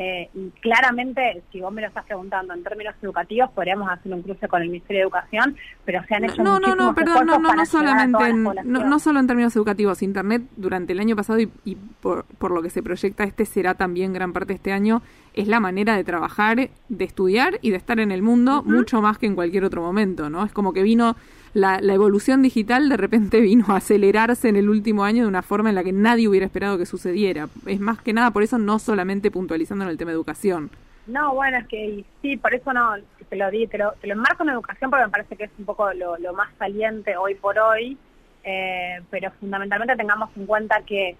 Eh, 0.00 0.30
y 0.32 0.50
claramente, 0.60 1.42
si 1.50 1.60
vos 1.60 1.72
me 1.72 1.80
lo 1.80 1.88
estás 1.88 2.04
preguntando 2.04 2.54
en 2.54 2.62
términos 2.62 2.94
educativos, 3.02 3.50
podríamos 3.50 3.90
hacer 3.90 4.14
un 4.14 4.22
cruce 4.22 4.46
con 4.46 4.62
el 4.62 4.68
Ministerio 4.68 5.00
de 5.00 5.02
Educación, 5.02 5.56
pero 5.84 6.04
se 6.04 6.14
han 6.14 6.24
hecho 6.24 6.40
No, 6.40 6.60
no, 6.60 6.76
no, 6.76 6.92
muchísimos 6.92 6.94
perdón, 6.94 7.26
no, 7.26 7.34
esfuerzos 7.34 7.42
no, 7.42 7.48
no 7.48 7.48
llegar 7.48 7.60
a 7.60 7.66
solamente 7.66 8.60
en, 8.60 8.72
no, 8.72 8.84
no 8.84 8.98
solo 9.00 9.18
en 9.18 9.26
términos 9.26 9.56
educativos. 9.56 10.00
Internet 10.02 10.42
durante 10.54 10.92
el 10.92 11.00
año 11.00 11.16
pasado 11.16 11.40
y, 11.40 11.50
y 11.64 11.74
por, 11.74 12.26
por 12.26 12.52
lo 12.52 12.62
que 12.62 12.70
se 12.70 12.80
proyecta 12.80 13.24
este 13.24 13.44
será 13.44 13.74
también 13.74 14.12
gran 14.12 14.32
parte 14.32 14.52
de 14.52 14.54
este 14.54 14.72
año, 14.72 15.02
es 15.38 15.46
la 15.46 15.60
manera 15.60 15.96
de 15.96 16.02
trabajar, 16.02 16.68
de 16.88 17.04
estudiar 17.04 17.58
y 17.62 17.70
de 17.70 17.76
estar 17.76 18.00
en 18.00 18.10
el 18.10 18.22
mundo 18.22 18.64
mucho 18.64 19.00
más 19.00 19.18
que 19.18 19.26
en 19.26 19.36
cualquier 19.36 19.64
otro 19.64 19.80
momento, 19.80 20.28
¿no? 20.28 20.44
Es 20.44 20.52
como 20.52 20.72
que 20.72 20.82
vino 20.82 21.14
la, 21.54 21.80
la 21.80 21.94
evolución 21.94 22.42
digital 22.42 22.88
de 22.88 22.96
repente 22.96 23.40
vino 23.52 23.66
a 23.68 23.76
acelerarse 23.76 24.48
en 24.48 24.56
el 24.56 24.68
último 24.68 25.04
año 25.04 25.22
de 25.22 25.28
una 25.28 25.42
forma 25.42 25.68
en 25.68 25.76
la 25.76 25.84
que 25.84 25.92
nadie 25.92 26.26
hubiera 26.26 26.44
esperado 26.44 26.76
que 26.76 26.86
sucediera. 26.86 27.48
Es 27.66 27.78
más 27.78 28.00
que 28.02 28.12
nada 28.12 28.32
por 28.32 28.42
eso 28.42 28.58
no 28.58 28.80
solamente 28.80 29.30
puntualizando 29.30 29.84
en 29.84 29.90
el 29.90 29.96
tema 29.96 30.10
de 30.10 30.16
educación. 30.16 30.70
No, 31.06 31.34
bueno, 31.34 31.58
es 31.58 31.68
que 31.68 32.04
sí, 32.20 32.36
por 32.36 32.52
eso 32.52 32.72
no 32.72 32.96
te 33.28 33.36
lo 33.36 33.48
di, 33.50 33.66
te 33.68 33.78
lo, 33.78 33.92
te 33.92 34.08
lo 34.08 34.14
enmarco 34.14 34.42
en 34.42 34.50
educación 34.50 34.90
porque 34.90 35.06
me 35.06 35.10
parece 35.10 35.36
que 35.36 35.44
es 35.44 35.50
un 35.56 35.64
poco 35.64 35.92
lo, 35.94 36.18
lo 36.18 36.32
más 36.32 36.48
saliente 36.58 37.16
hoy 37.16 37.36
por 37.36 37.58
hoy, 37.58 37.96
eh, 38.42 39.00
pero 39.08 39.30
fundamentalmente 39.38 39.96
tengamos 39.96 40.30
en 40.36 40.46
cuenta 40.46 40.82
que 40.82 41.16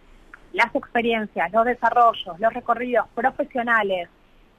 las 0.53 0.75
experiencias, 0.75 1.53
los 1.53 1.65
desarrollos, 1.65 2.39
los 2.39 2.53
recorridos 2.53 3.07
profesionales 3.15 4.09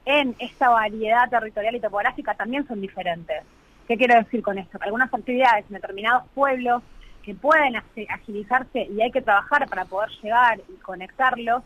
en 0.06 0.36
esta 0.40 0.70
variedad 0.70 1.30
territorial 1.30 1.76
y 1.76 1.80
topográfica 1.80 2.34
también 2.34 2.68
son 2.68 2.82
diferentes. 2.82 3.44
¿Qué 3.88 3.98
quiero 3.98 4.16
decir 4.16 4.42
con 4.42 4.58
esto? 4.58 4.78
Que 4.78 4.86
algunas 4.86 5.14
actividades 5.14 5.66
en 5.68 5.76
determinados 5.76 6.24
pueblos 6.34 6.84
que 7.24 7.36
pueden 7.36 7.76
agilizarse 7.76 8.88
y 8.92 9.02
hay 9.02 9.12
que 9.12 9.22
trabajar 9.22 9.68
para 9.68 9.86
poder 9.86 10.10
llegar 10.22 10.60
y 10.70 10.74
conectarlos, 10.78 11.64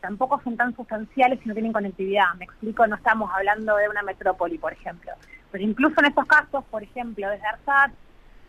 tampoco 0.00 0.40
son 0.42 0.56
tan 0.56 0.74
sustanciales 0.74 1.40
si 1.40 1.48
no 1.48 1.54
tienen 1.54 1.72
conectividad. 1.72 2.34
Me 2.38 2.44
explico, 2.44 2.86
no 2.86 2.96
estamos 2.96 3.30
hablando 3.32 3.76
de 3.76 3.88
una 3.88 4.02
metrópoli, 4.02 4.58
por 4.58 4.72
ejemplo. 4.72 5.12
Pero 5.50 5.64
incluso 5.64 6.00
en 6.00 6.06
estos 6.06 6.26
casos, 6.26 6.64
por 6.70 6.82
ejemplo, 6.82 7.28
desde 7.30 7.46
ARSAT 7.46 7.92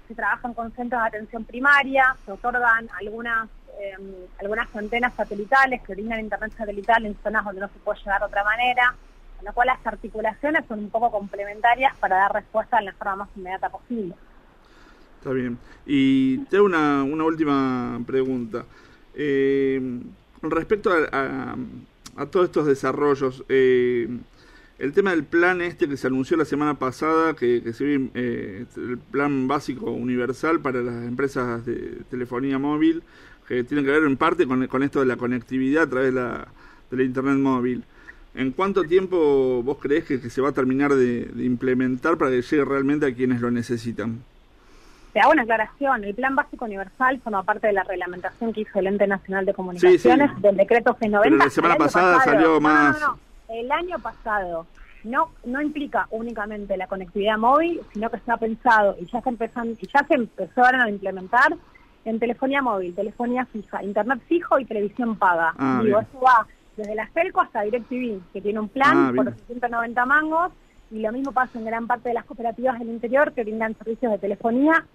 se 0.08 0.16
trabajan 0.16 0.54
con 0.54 0.72
centros 0.74 1.02
de 1.02 1.08
atención 1.08 1.44
primaria, 1.44 2.16
se 2.26 2.32
otorgan 2.32 2.90
algunas 3.00 3.50
em, 3.80 4.28
algunas 4.40 4.74
antenas 4.76 5.14
satelitales 5.16 5.82
que 5.84 5.94
brindan 5.94 6.20
internet 6.20 6.54
satelital 6.58 7.06
en 7.06 7.16
zonas 7.24 7.46
donde 7.46 7.62
no 7.62 7.68
se 7.68 7.80
puede 7.80 8.00
llegar 8.00 8.20
de 8.20 8.26
otra 8.26 8.44
manera, 8.44 8.96
con 9.38 9.46
lo 9.46 9.54
cual 9.54 9.68
las 9.68 9.86
articulaciones 9.86 10.66
son 10.68 10.80
un 10.80 10.90
poco 10.90 11.12
complementarias 11.12 11.96
para 11.98 12.18
dar 12.18 12.34
respuesta 12.34 12.80
en 12.80 12.86
la 12.86 12.94
forma 12.94 13.16
más 13.18 13.30
inmediata 13.36 13.70
posible. 13.70 14.16
Está 15.20 15.32
bien. 15.32 15.58
Y 15.86 16.38
tengo 16.46 16.66
una, 16.66 17.04
una 17.04 17.24
última 17.24 18.00
pregunta. 18.06 18.66
Eh, 19.16 19.82
respecto 20.42 20.92
a, 20.92 21.56
a, 22.16 22.26
todos 22.28 22.46
estos 22.46 22.68
desarrollos, 22.68 23.44
eh, 23.50 24.08
el 24.80 24.94
tema 24.94 25.12
del 25.12 25.24
plan 25.24 25.62
este 25.62 25.90
que 25.90 25.98
se 25.98 26.08
anunció 26.08 26.38
la 26.38 26.46
semana 26.46 26.76
pasada, 26.76 27.34
que, 27.36 27.64
que 27.64 27.74
se 27.74 27.84
ve 27.84 28.10
eh, 28.14 28.66
el 28.76 29.00
plan 29.00 29.48
básico 29.48 29.92
universal 29.92 30.60
para 30.60 30.82
las 30.82 31.04
empresas 31.06 31.66
de 31.66 32.04
telefonía 32.10 32.60
móvil, 32.60 33.02
que 33.48 33.64
tiene 33.64 33.84
que 33.84 33.92
ver 33.92 34.04
en 34.04 34.18
parte 34.18 34.46
con, 34.46 34.68
con 34.68 34.84
esto 34.84 35.00
de 35.00 35.06
la 35.06 35.16
conectividad 35.16 35.84
a 35.84 35.90
través 35.90 36.14
de 36.14 36.22
la, 36.22 36.48
de 36.92 36.98
la 36.98 37.04
Internet 37.04 37.38
móvil. 37.38 37.84
¿En 38.36 38.52
cuánto 38.52 38.84
tiempo 38.84 39.64
vos 39.64 39.78
crees 39.82 40.06
que, 40.06 40.20
se 40.20 40.42
va 40.42 40.50
a 40.50 40.52
terminar 40.52 40.94
de, 40.94 41.32
implementar 41.38 42.18
para 42.18 42.30
que 42.30 42.42
llegue 42.42 42.66
realmente 42.66 43.08
a 43.08 43.14
quienes 43.14 43.42
lo 43.42 43.50
necesitan? 43.50 44.22
Te 45.14 45.20
hago 45.20 45.32
una 45.32 45.42
aclaración. 45.42 46.04
El 46.04 46.14
Plan 46.14 46.36
Básico 46.36 46.66
Universal 46.66 47.20
forma 47.24 47.42
parte 47.42 47.68
de 47.68 47.74
la 47.74 47.84
reglamentación 47.84 48.54
que 48.54 48.62
hizo 48.62 48.78
el 48.78 48.88
Ente 48.88 49.08
Nacional 49.08 49.46
de 49.46 49.54
Comunicaciones 49.56 50.40
del 50.42 50.56
decreto 50.56 50.96
C90. 50.96 51.22
Pero 51.24 51.38
la 51.38 51.50
semana 51.50 51.76
pasada 51.78 52.22
salió 52.22 52.62
más... 52.62 53.00
No, 53.00 53.08
no, 53.08 53.14
no. 53.14 53.20
El 53.56 53.72
año 53.72 53.98
pasado 53.98 54.68
no 55.04 55.32
no 55.46 55.62
implica 55.62 56.06
únicamente 56.12 56.76
la 56.76 56.86
conectividad 56.86 57.38
móvil, 57.38 57.82
sino 57.94 58.10
que 58.10 58.18
está 58.18 58.38
pensado 58.38 58.98
y 59.00 59.06
ya 59.06 59.22
se 59.22 59.30
empezan 59.30 59.70
y 59.80 59.88
ya 59.88 60.06
se 60.06 60.14
empezaron 60.14 60.82
a 60.82 60.90
implementar 60.90 61.56
en 62.10 62.20
telefonía 62.20 62.62
móvil, 62.62 62.96
telefonía 62.96 63.46
fija, 63.46 63.84
internet 63.84 64.22
fijo 64.28 64.58
y 64.60 64.66
televisión 64.66 65.18
paga. 65.18 65.54
Ah, 65.58 65.82
Digo, 65.84 66.00
eso 66.00 66.20
va 66.22 66.48
desde 66.78 66.96
la 66.96 67.08
Felco 67.08 67.42
hasta 67.42 67.64
DirecTV, 67.64 68.32
que 68.32 68.42
tiene 68.42 68.62
un 68.62 68.70
plan 68.70 69.10
ah, 69.10 69.12
por 69.14 69.34
190 69.34 70.06
mangos, 70.06 70.54
y 70.90 71.00
lo 71.00 71.12
mismo 71.12 71.34
pasa 71.34 71.60
en 71.60 71.66
gran 71.66 71.86
parte 71.86 72.10
de 72.10 72.16
las 72.16 72.24
cooperativas 72.24 72.80
del 72.80 72.90
interior 72.90 73.34
que 73.34 73.44
brindan 73.44 73.76
servicios 73.76 74.14
de 74.14 74.20
telefonía, 74.20 74.86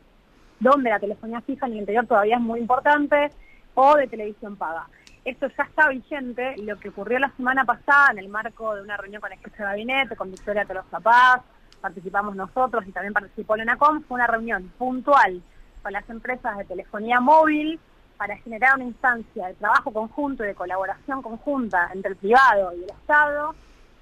donde 0.58 0.88
la 0.88 0.98
telefonía 0.98 1.42
fija 1.42 1.66
en 1.66 1.72
el 1.72 1.78
interior 1.80 2.06
todavía 2.06 2.36
es 2.36 2.40
muy 2.40 2.60
importante, 2.60 3.30
o 3.74 3.94
de 3.96 4.06
televisión 4.06 4.56
paga. 4.56 4.86
Esto 5.22 5.48
ya 5.48 5.64
está 5.64 5.90
vigente, 5.90 6.56
lo 6.62 6.78
que 6.78 6.88
ocurrió 6.88 7.18
la 7.18 7.30
semana 7.36 7.66
pasada 7.66 8.12
en 8.12 8.20
el 8.20 8.28
marco 8.30 8.74
de 8.74 8.82
una 8.82 8.96
reunión 8.96 9.20
con 9.20 9.32
el 9.32 9.38
jefe 9.38 9.58
de 9.58 9.64
gabinete, 9.64 10.16
con 10.16 10.30
Victoria 10.30 10.64
Tolos 10.64 10.86
Paz, 11.02 11.42
participamos 11.82 12.34
nosotros 12.36 12.86
y 12.86 12.92
también 12.92 13.12
participó 13.12 13.54
Lenacom, 13.54 14.02
fue 14.04 14.14
una 14.14 14.26
reunión 14.26 14.72
puntual 14.78 15.42
con 15.82 15.92
las 15.92 16.08
empresas 16.08 16.56
de 16.58 16.64
telefonía 16.64 17.20
móvil, 17.20 17.78
para 18.16 18.36
generar 18.36 18.76
una 18.76 18.84
instancia 18.84 19.48
de 19.48 19.54
trabajo 19.54 19.92
conjunto 19.92 20.44
y 20.44 20.46
de 20.46 20.54
colaboración 20.54 21.22
conjunta 21.22 21.90
entre 21.92 22.12
el 22.12 22.16
privado 22.16 22.72
y 22.72 22.84
el 22.84 22.90
Estado, 22.90 23.54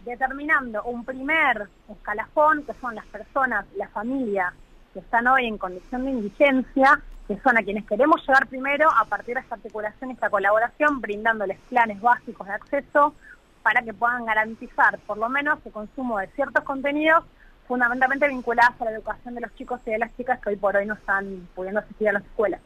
determinando 0.05 0.83
un 0.85 1.05
primer 1.05 1.69
escalafón, 1.89 2.65
que 2.65 2.75
son 2.75 2.95
las 2.95 3.07
personas, 3.07 3.65
la 3.77 3.89
familia 3.89 4.53
que 4.93 4.99
están 4.99 5.27
hoy 5.27 5.47
en 5.47 5.57
condición 5.57 6.05
de 6.05 6.11
indigencia, 6.11 7.01
que 7.29 7.39
son 7.41 7.57
a 7.57 7.63
quienes 7.63 7.87
queremos 7.87 8.21
llegar 8.27 8.47
primero 8.49 8.91
a 8.91 9.05
partir 9.05 9.37
de 9.37 9.41
esta 9.41 9.55
articulación 9.55 10.11
y 10.11 10.15
esta 10.15 10.29
colaboración, 10.29 11.01
brindándoles 11.01 11.59
planes 11.69 12.01
básicos 12.01 12.47
de 12.47 12.53
acceso 12.55 13.15
para 13.63 13.83
que 13.83 13.95
puedan 13.95 14.25
garantizar 14.25 14.99
por 15.07 15.17
lo 15.17 15.29
menos 15.29 15.59
el 15.65 15.73
consumo 15.73 16.19
de 16.19 16.27
ciertos 16.29 16.65
contenidos 16.65 17.25
fundamentalmente 17.71 18.27
vinculados 18.27 18.75
a 18.81 18.85
la 18.87 18.91
educación 18.91 19.33
de 19.37 19.43
los 19.43 19.55
chicos 19.55 19.81
y 19.87 19.91
de 19.91 19.99
las 19.99 20.17
chicas 20.17 20.41
que 20.41 20.51
hoy 20.51 20.57
por 20.57 20.75
hoy 20.75 20.87
no 20.87 20.95
están 20.95 21.49
pudiendo 21.55 21.79
asistir 21.79 22.09
a 22.09 22.15
las 22.15 22.25
escuelas. 22.25 22.61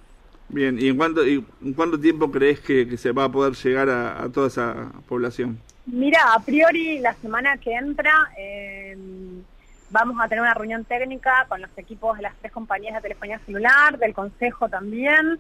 Bien, 0.49 0.79
¿y 0.81 0.89
en 0.89 0.97
cuánto, 0.97 1.23
en 1.23 1.75
cuánto 1.77 2.01
tiempo 2.01 2.31
crees 2.31 2.61
que, 2.61 2.97
se 2.97 3.13
va 3.13 3.25
a 3.25 3.29
poder 3.29 3.53
llegar 3.53 3.91
a, 3.91 4.27
toda 4.33 4.47
esa 4.47 4.91
población? 5.07 5.59
Mira, 5.85 6.33
a 6.33 6.41
priori 6.41 7.01
la 7.01 7.13
semana 7.17 7.59
que 7.59 7.75
entra 7.75 8.31
eh, 8.39 8.97
vamos 9.91 10.17
a 10.23 10.27
tener 10.27 10.41
una 10.41 10.55
reunión 10.55 10.87
técnica 10.87 11.45
con 11.51 11.61
los 11.61 11.71
equipos 11.77 12.17
de 12.17 12.23
las 12.23 12.35
tres 12.37 12.51
compañías 12.51 12.95
de 12.95 13.03
telefonía 13.03 13.39
celular, 13.41 13.99
del 13.99 14.15
Consejo 14.15 14.71
también, 14.71 15.39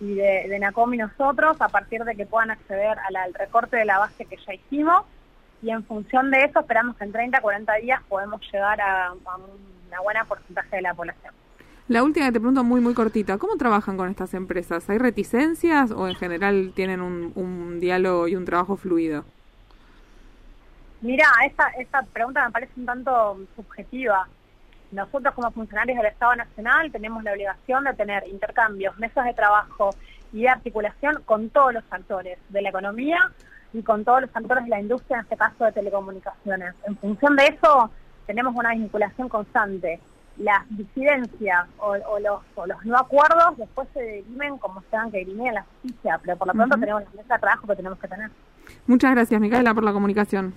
y 0.00 0.14
de, 0.14 0.58
NACOM 0.58 0.94
y 0.94 0.96
nosotros, 0.96 1.60
a 1.60 1.68
partir 1.68 2.02
de 2.04 2.16
que 2.16 2.24
puedan 2.24 2.50
acceder 2.50 2.96
al 2.98 3.34
recorte 3.34 3.76
de 3.76 3.84
la 3.84 3.98
base 3.98 4.24
que 4.24 4.38
ya 4.38 4.54
hicimos, 4.54 5.04
y 5.62 5.70
en 5.70 5.84
función 5.84 6.30
de 6.30 6.44
eso 6.44 6.60
esperamos 6.60 6.96
que 6.96 7.04
en 7.04 7.12
30, 7.12 7.40
40 7.40 7.74
días 7.76 8.02
podemos 8.08 8.40
llegar 8.52 8.80
a, 8.80 9.06
a 9.08 9.36
una 9.36 10.00
buena 10.02 10.24
porcentaje 10.24 10.76
de 10.76 10.82
la 10.82 10.94
población. 10.94 11.32
La 11.88 12.02
última 12.02 12.26
que 12.26 12.32
te 12.32 12.40
pregunto 12.40 12.64
muy, 12.64 12.80
muy 12.80 12.94
cortita. 12.94 13.38
¿Cómo 13.38 13.56
trabajan 13.56 13.96
con 13.96 14.08
estas 14.08 14.34
empresas? 14.34 14.88
¿Hay 14.88 14.98
reticencias 14.98 15.90
o 15.90 16.08
en 16.08 16.14
general 16.14 16.72
tienen 16.74 17.00
un, 17.00 17.80
diálogo 17.80 18.28
y 18.28 18.36
un 18.36 18.44
trabajo 18.44 18.76
fluido? 18.76 19.24
Mira, 21.00 21.26
esta, 21.44 21.68
esta 21.78 22.02
pregunta 22.02 22.46
me 22.46 22.52
parece 22.52 22.72
un 22.76 22.86
tanto 22.86 23.38
subjetiva. 23.56 24.28
Nosotros 24.92 25.34
como 25.34 25.50
funcionarios 25.50 25.98
del 25.98 26.06
Estado 26.06 26.36
Nacional 26.36 26.92
tenemos 26.92 27.22
la 27.24 27.32
obligación 27.32 27.84
de 27.84 27.94
tener 27.94 28.26
intercambios, 28.28 28.96
mesas 28.98 29.24
de 29.24 29.34
trabajo 29.34 29.90
y 30.32 30.42
de 30.42 30.48
articulación 30.48 31.22
con 31.24 31.50
todos 31.50 31.74
los 31.74 31.84
actores 31.90 32.38
de 32.48 32.62
la 32.62 32.68
economía 32.68 33.18
y 33.72 33.82
con 33.82 34.04
todos 34.04 34.22
los 34.22 34.30
actores 34.34 34.64
de 34.64 34.70
la 34.70 34.80
industria, 34.80 35.18
en 35.18 35.22
este 35.24 35.36
caso 35.36 35.64
de 35.64 35.72
telecomunicaciones. 35.72 36.74
En 36.86 36.96
función 36.96 37.36
de 37.36 37.46
eso, 37.46 37.90
tenemos 38.26 38.54
una 38.54 38.70
vinculación 38.70 39.28
constante 39.28 40.00
las 40.38 40.62
disidencias 40.70 41.66
o, 41.78 41.94
los, 42.18 42.40
o 42.54 42.66
los 42.66 42.84
no 42.86 42.96
acuerdos 42.96 43.56
después 43.58 43.86
se 43.92 44.02
dirimen 44.02 44.56
como 44.58 44.80
se 44.80 44.86
tengan 44.88 45.10
que 45.10 45.18
dirimir 45.18 45.48
en 45.48 45.54
la 45.54 45.64
justicia, 45.64 46.18
pero 46.22 46.36
por 46.36 46.48
lo 46.48 46.54
pronto 46.54 46.78
tenemos 46.78 47.02
la 47.02 47.10
mesa 47.10 47.34
de 47.34 47.40
trabajo 47.40 47.66
que 47.66 47.76
tenemos 47.76 47.98
que 47.98 48.08
tener. 48.08 48.30
Muchas 48.86 49.10
gracias, 49.12 49.40
Micaela, 49.40 49.74
por 49.74 49.84
la 49.84 49.92
comunicación. 49.92 50.54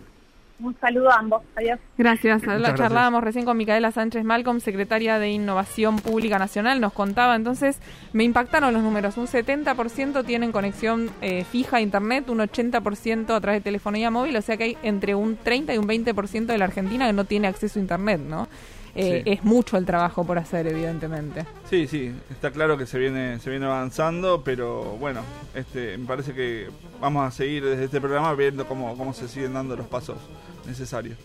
Un 0.60 0.76
saludo 0.80 1.12
a 1.12 1.18
ambos. 1.18 1.44
Adiós. 1.56 1.80
Gracias. 1.98 2.42
Charlábamos 2.76 3.24
recién 3.24 3.44
con 3.44 3.58
Micaela 3.58 3.92
Sánchez 3.92 4.24
Malcolm, 4.24 4.62
secretaria 4.62 5.20
de 5.20 5.30
Innovación 5.30 5.98
Pública 5.98 6.40
Nacional. 6.40 6.80
Nos 6.80 6.94
contaba 6.94 7.36
entonces, 7.36 7.80
me 8.14 8.24
impactaron 8.24 8.74
los 8.74 8.82
números. 8.82 9.18
Un 9.18 9.28
70% 9.28 10.26
tienen 10.26 10.54
conexión 10.54 11.10
eh, 11.22 11.44
fija 11.44 11.78
a 11.78 11.82
Internet, 11.82 12.30
un 12.30 12.40
80% 12.40 13.36
a 13.36 13.42
través 13.42 13.60
de 13.60 13.64
telefonía 13.64 14.10
móvil. 14.12 14.38
O 14.38 14.42
sea 14.42 14.56
que 14.56 14.64
hay 14.64 14.78
entre 14.82 15.14
un 15.14 15.36
30 15.36 15.74
y 15.74 15.78
un 15.78 15.88
20% 15.88 16.46
de 16.46 16.58
la 16.58 16.66
Argentina 16.66 17.06
que 17.08 17.14
no 17.14 17.26
tiene 17.26 17.48
acceso 17.48 17.78
a 17.78 17.82
Internet, 17.82 18.22
¿no? 18.22 18.48
Eh, 18.96 19.24
es 19.26 19.44
mucho 19.44 19.78
el 19.78 19.86
trabajo 19.86 20.26
por 20.26 20.38
hacer, 20.38 20.68
evidentemente. 20.68 21.46
Sí, 21.70 21.86
sí, 21.88 22.14
está 22.32 22.52
claro 22.52 22.78
que 22.78 22.86
se 22.86 22.98
viene, 22.98 23.40
se 23.40 23.50
viene 23.50 23.66
avanzando, 23.66 24.42
pero 24.44 24.98
bueno, 24.98 25.22
este, 25.54 25.98
me 25.98 26.06
parece 26.08 26.34
que 26.34 26.70
vamos 27.02 27.28
a 27.28 27.32
seguir 27.32 27.66
desde 27.66 27.86
este 27.86 28.00
programa 28.00 28.34
viendo 28.34 28.66
cómo, 28.66 28.98
cómo 28.98 29.14
se 29.14 29.28
siguen 29.28 29.54
dando 29.54 29.76
los 29.76 29.88
pasos 29.88 30.18
necesarios. 30.66 31.18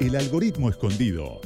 El 0.00 0.16
algoritmo 0.16 0.70
escondido. 0.70 1.40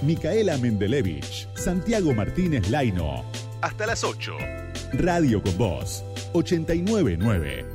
Micaela 0.00 0.56
Mendelevich, 0.56 1.48
Santiago 1.54 2.12
Martínez 2.14 2.70
Laino. 2.70 3.24
Hasta 3.60 3.86
las 3.86 4.02
8. 4.02 4.32
Radio 4.94 5.42
con 5.42 5.56
Voz, 5.56 6.04
899. 6.32 7.71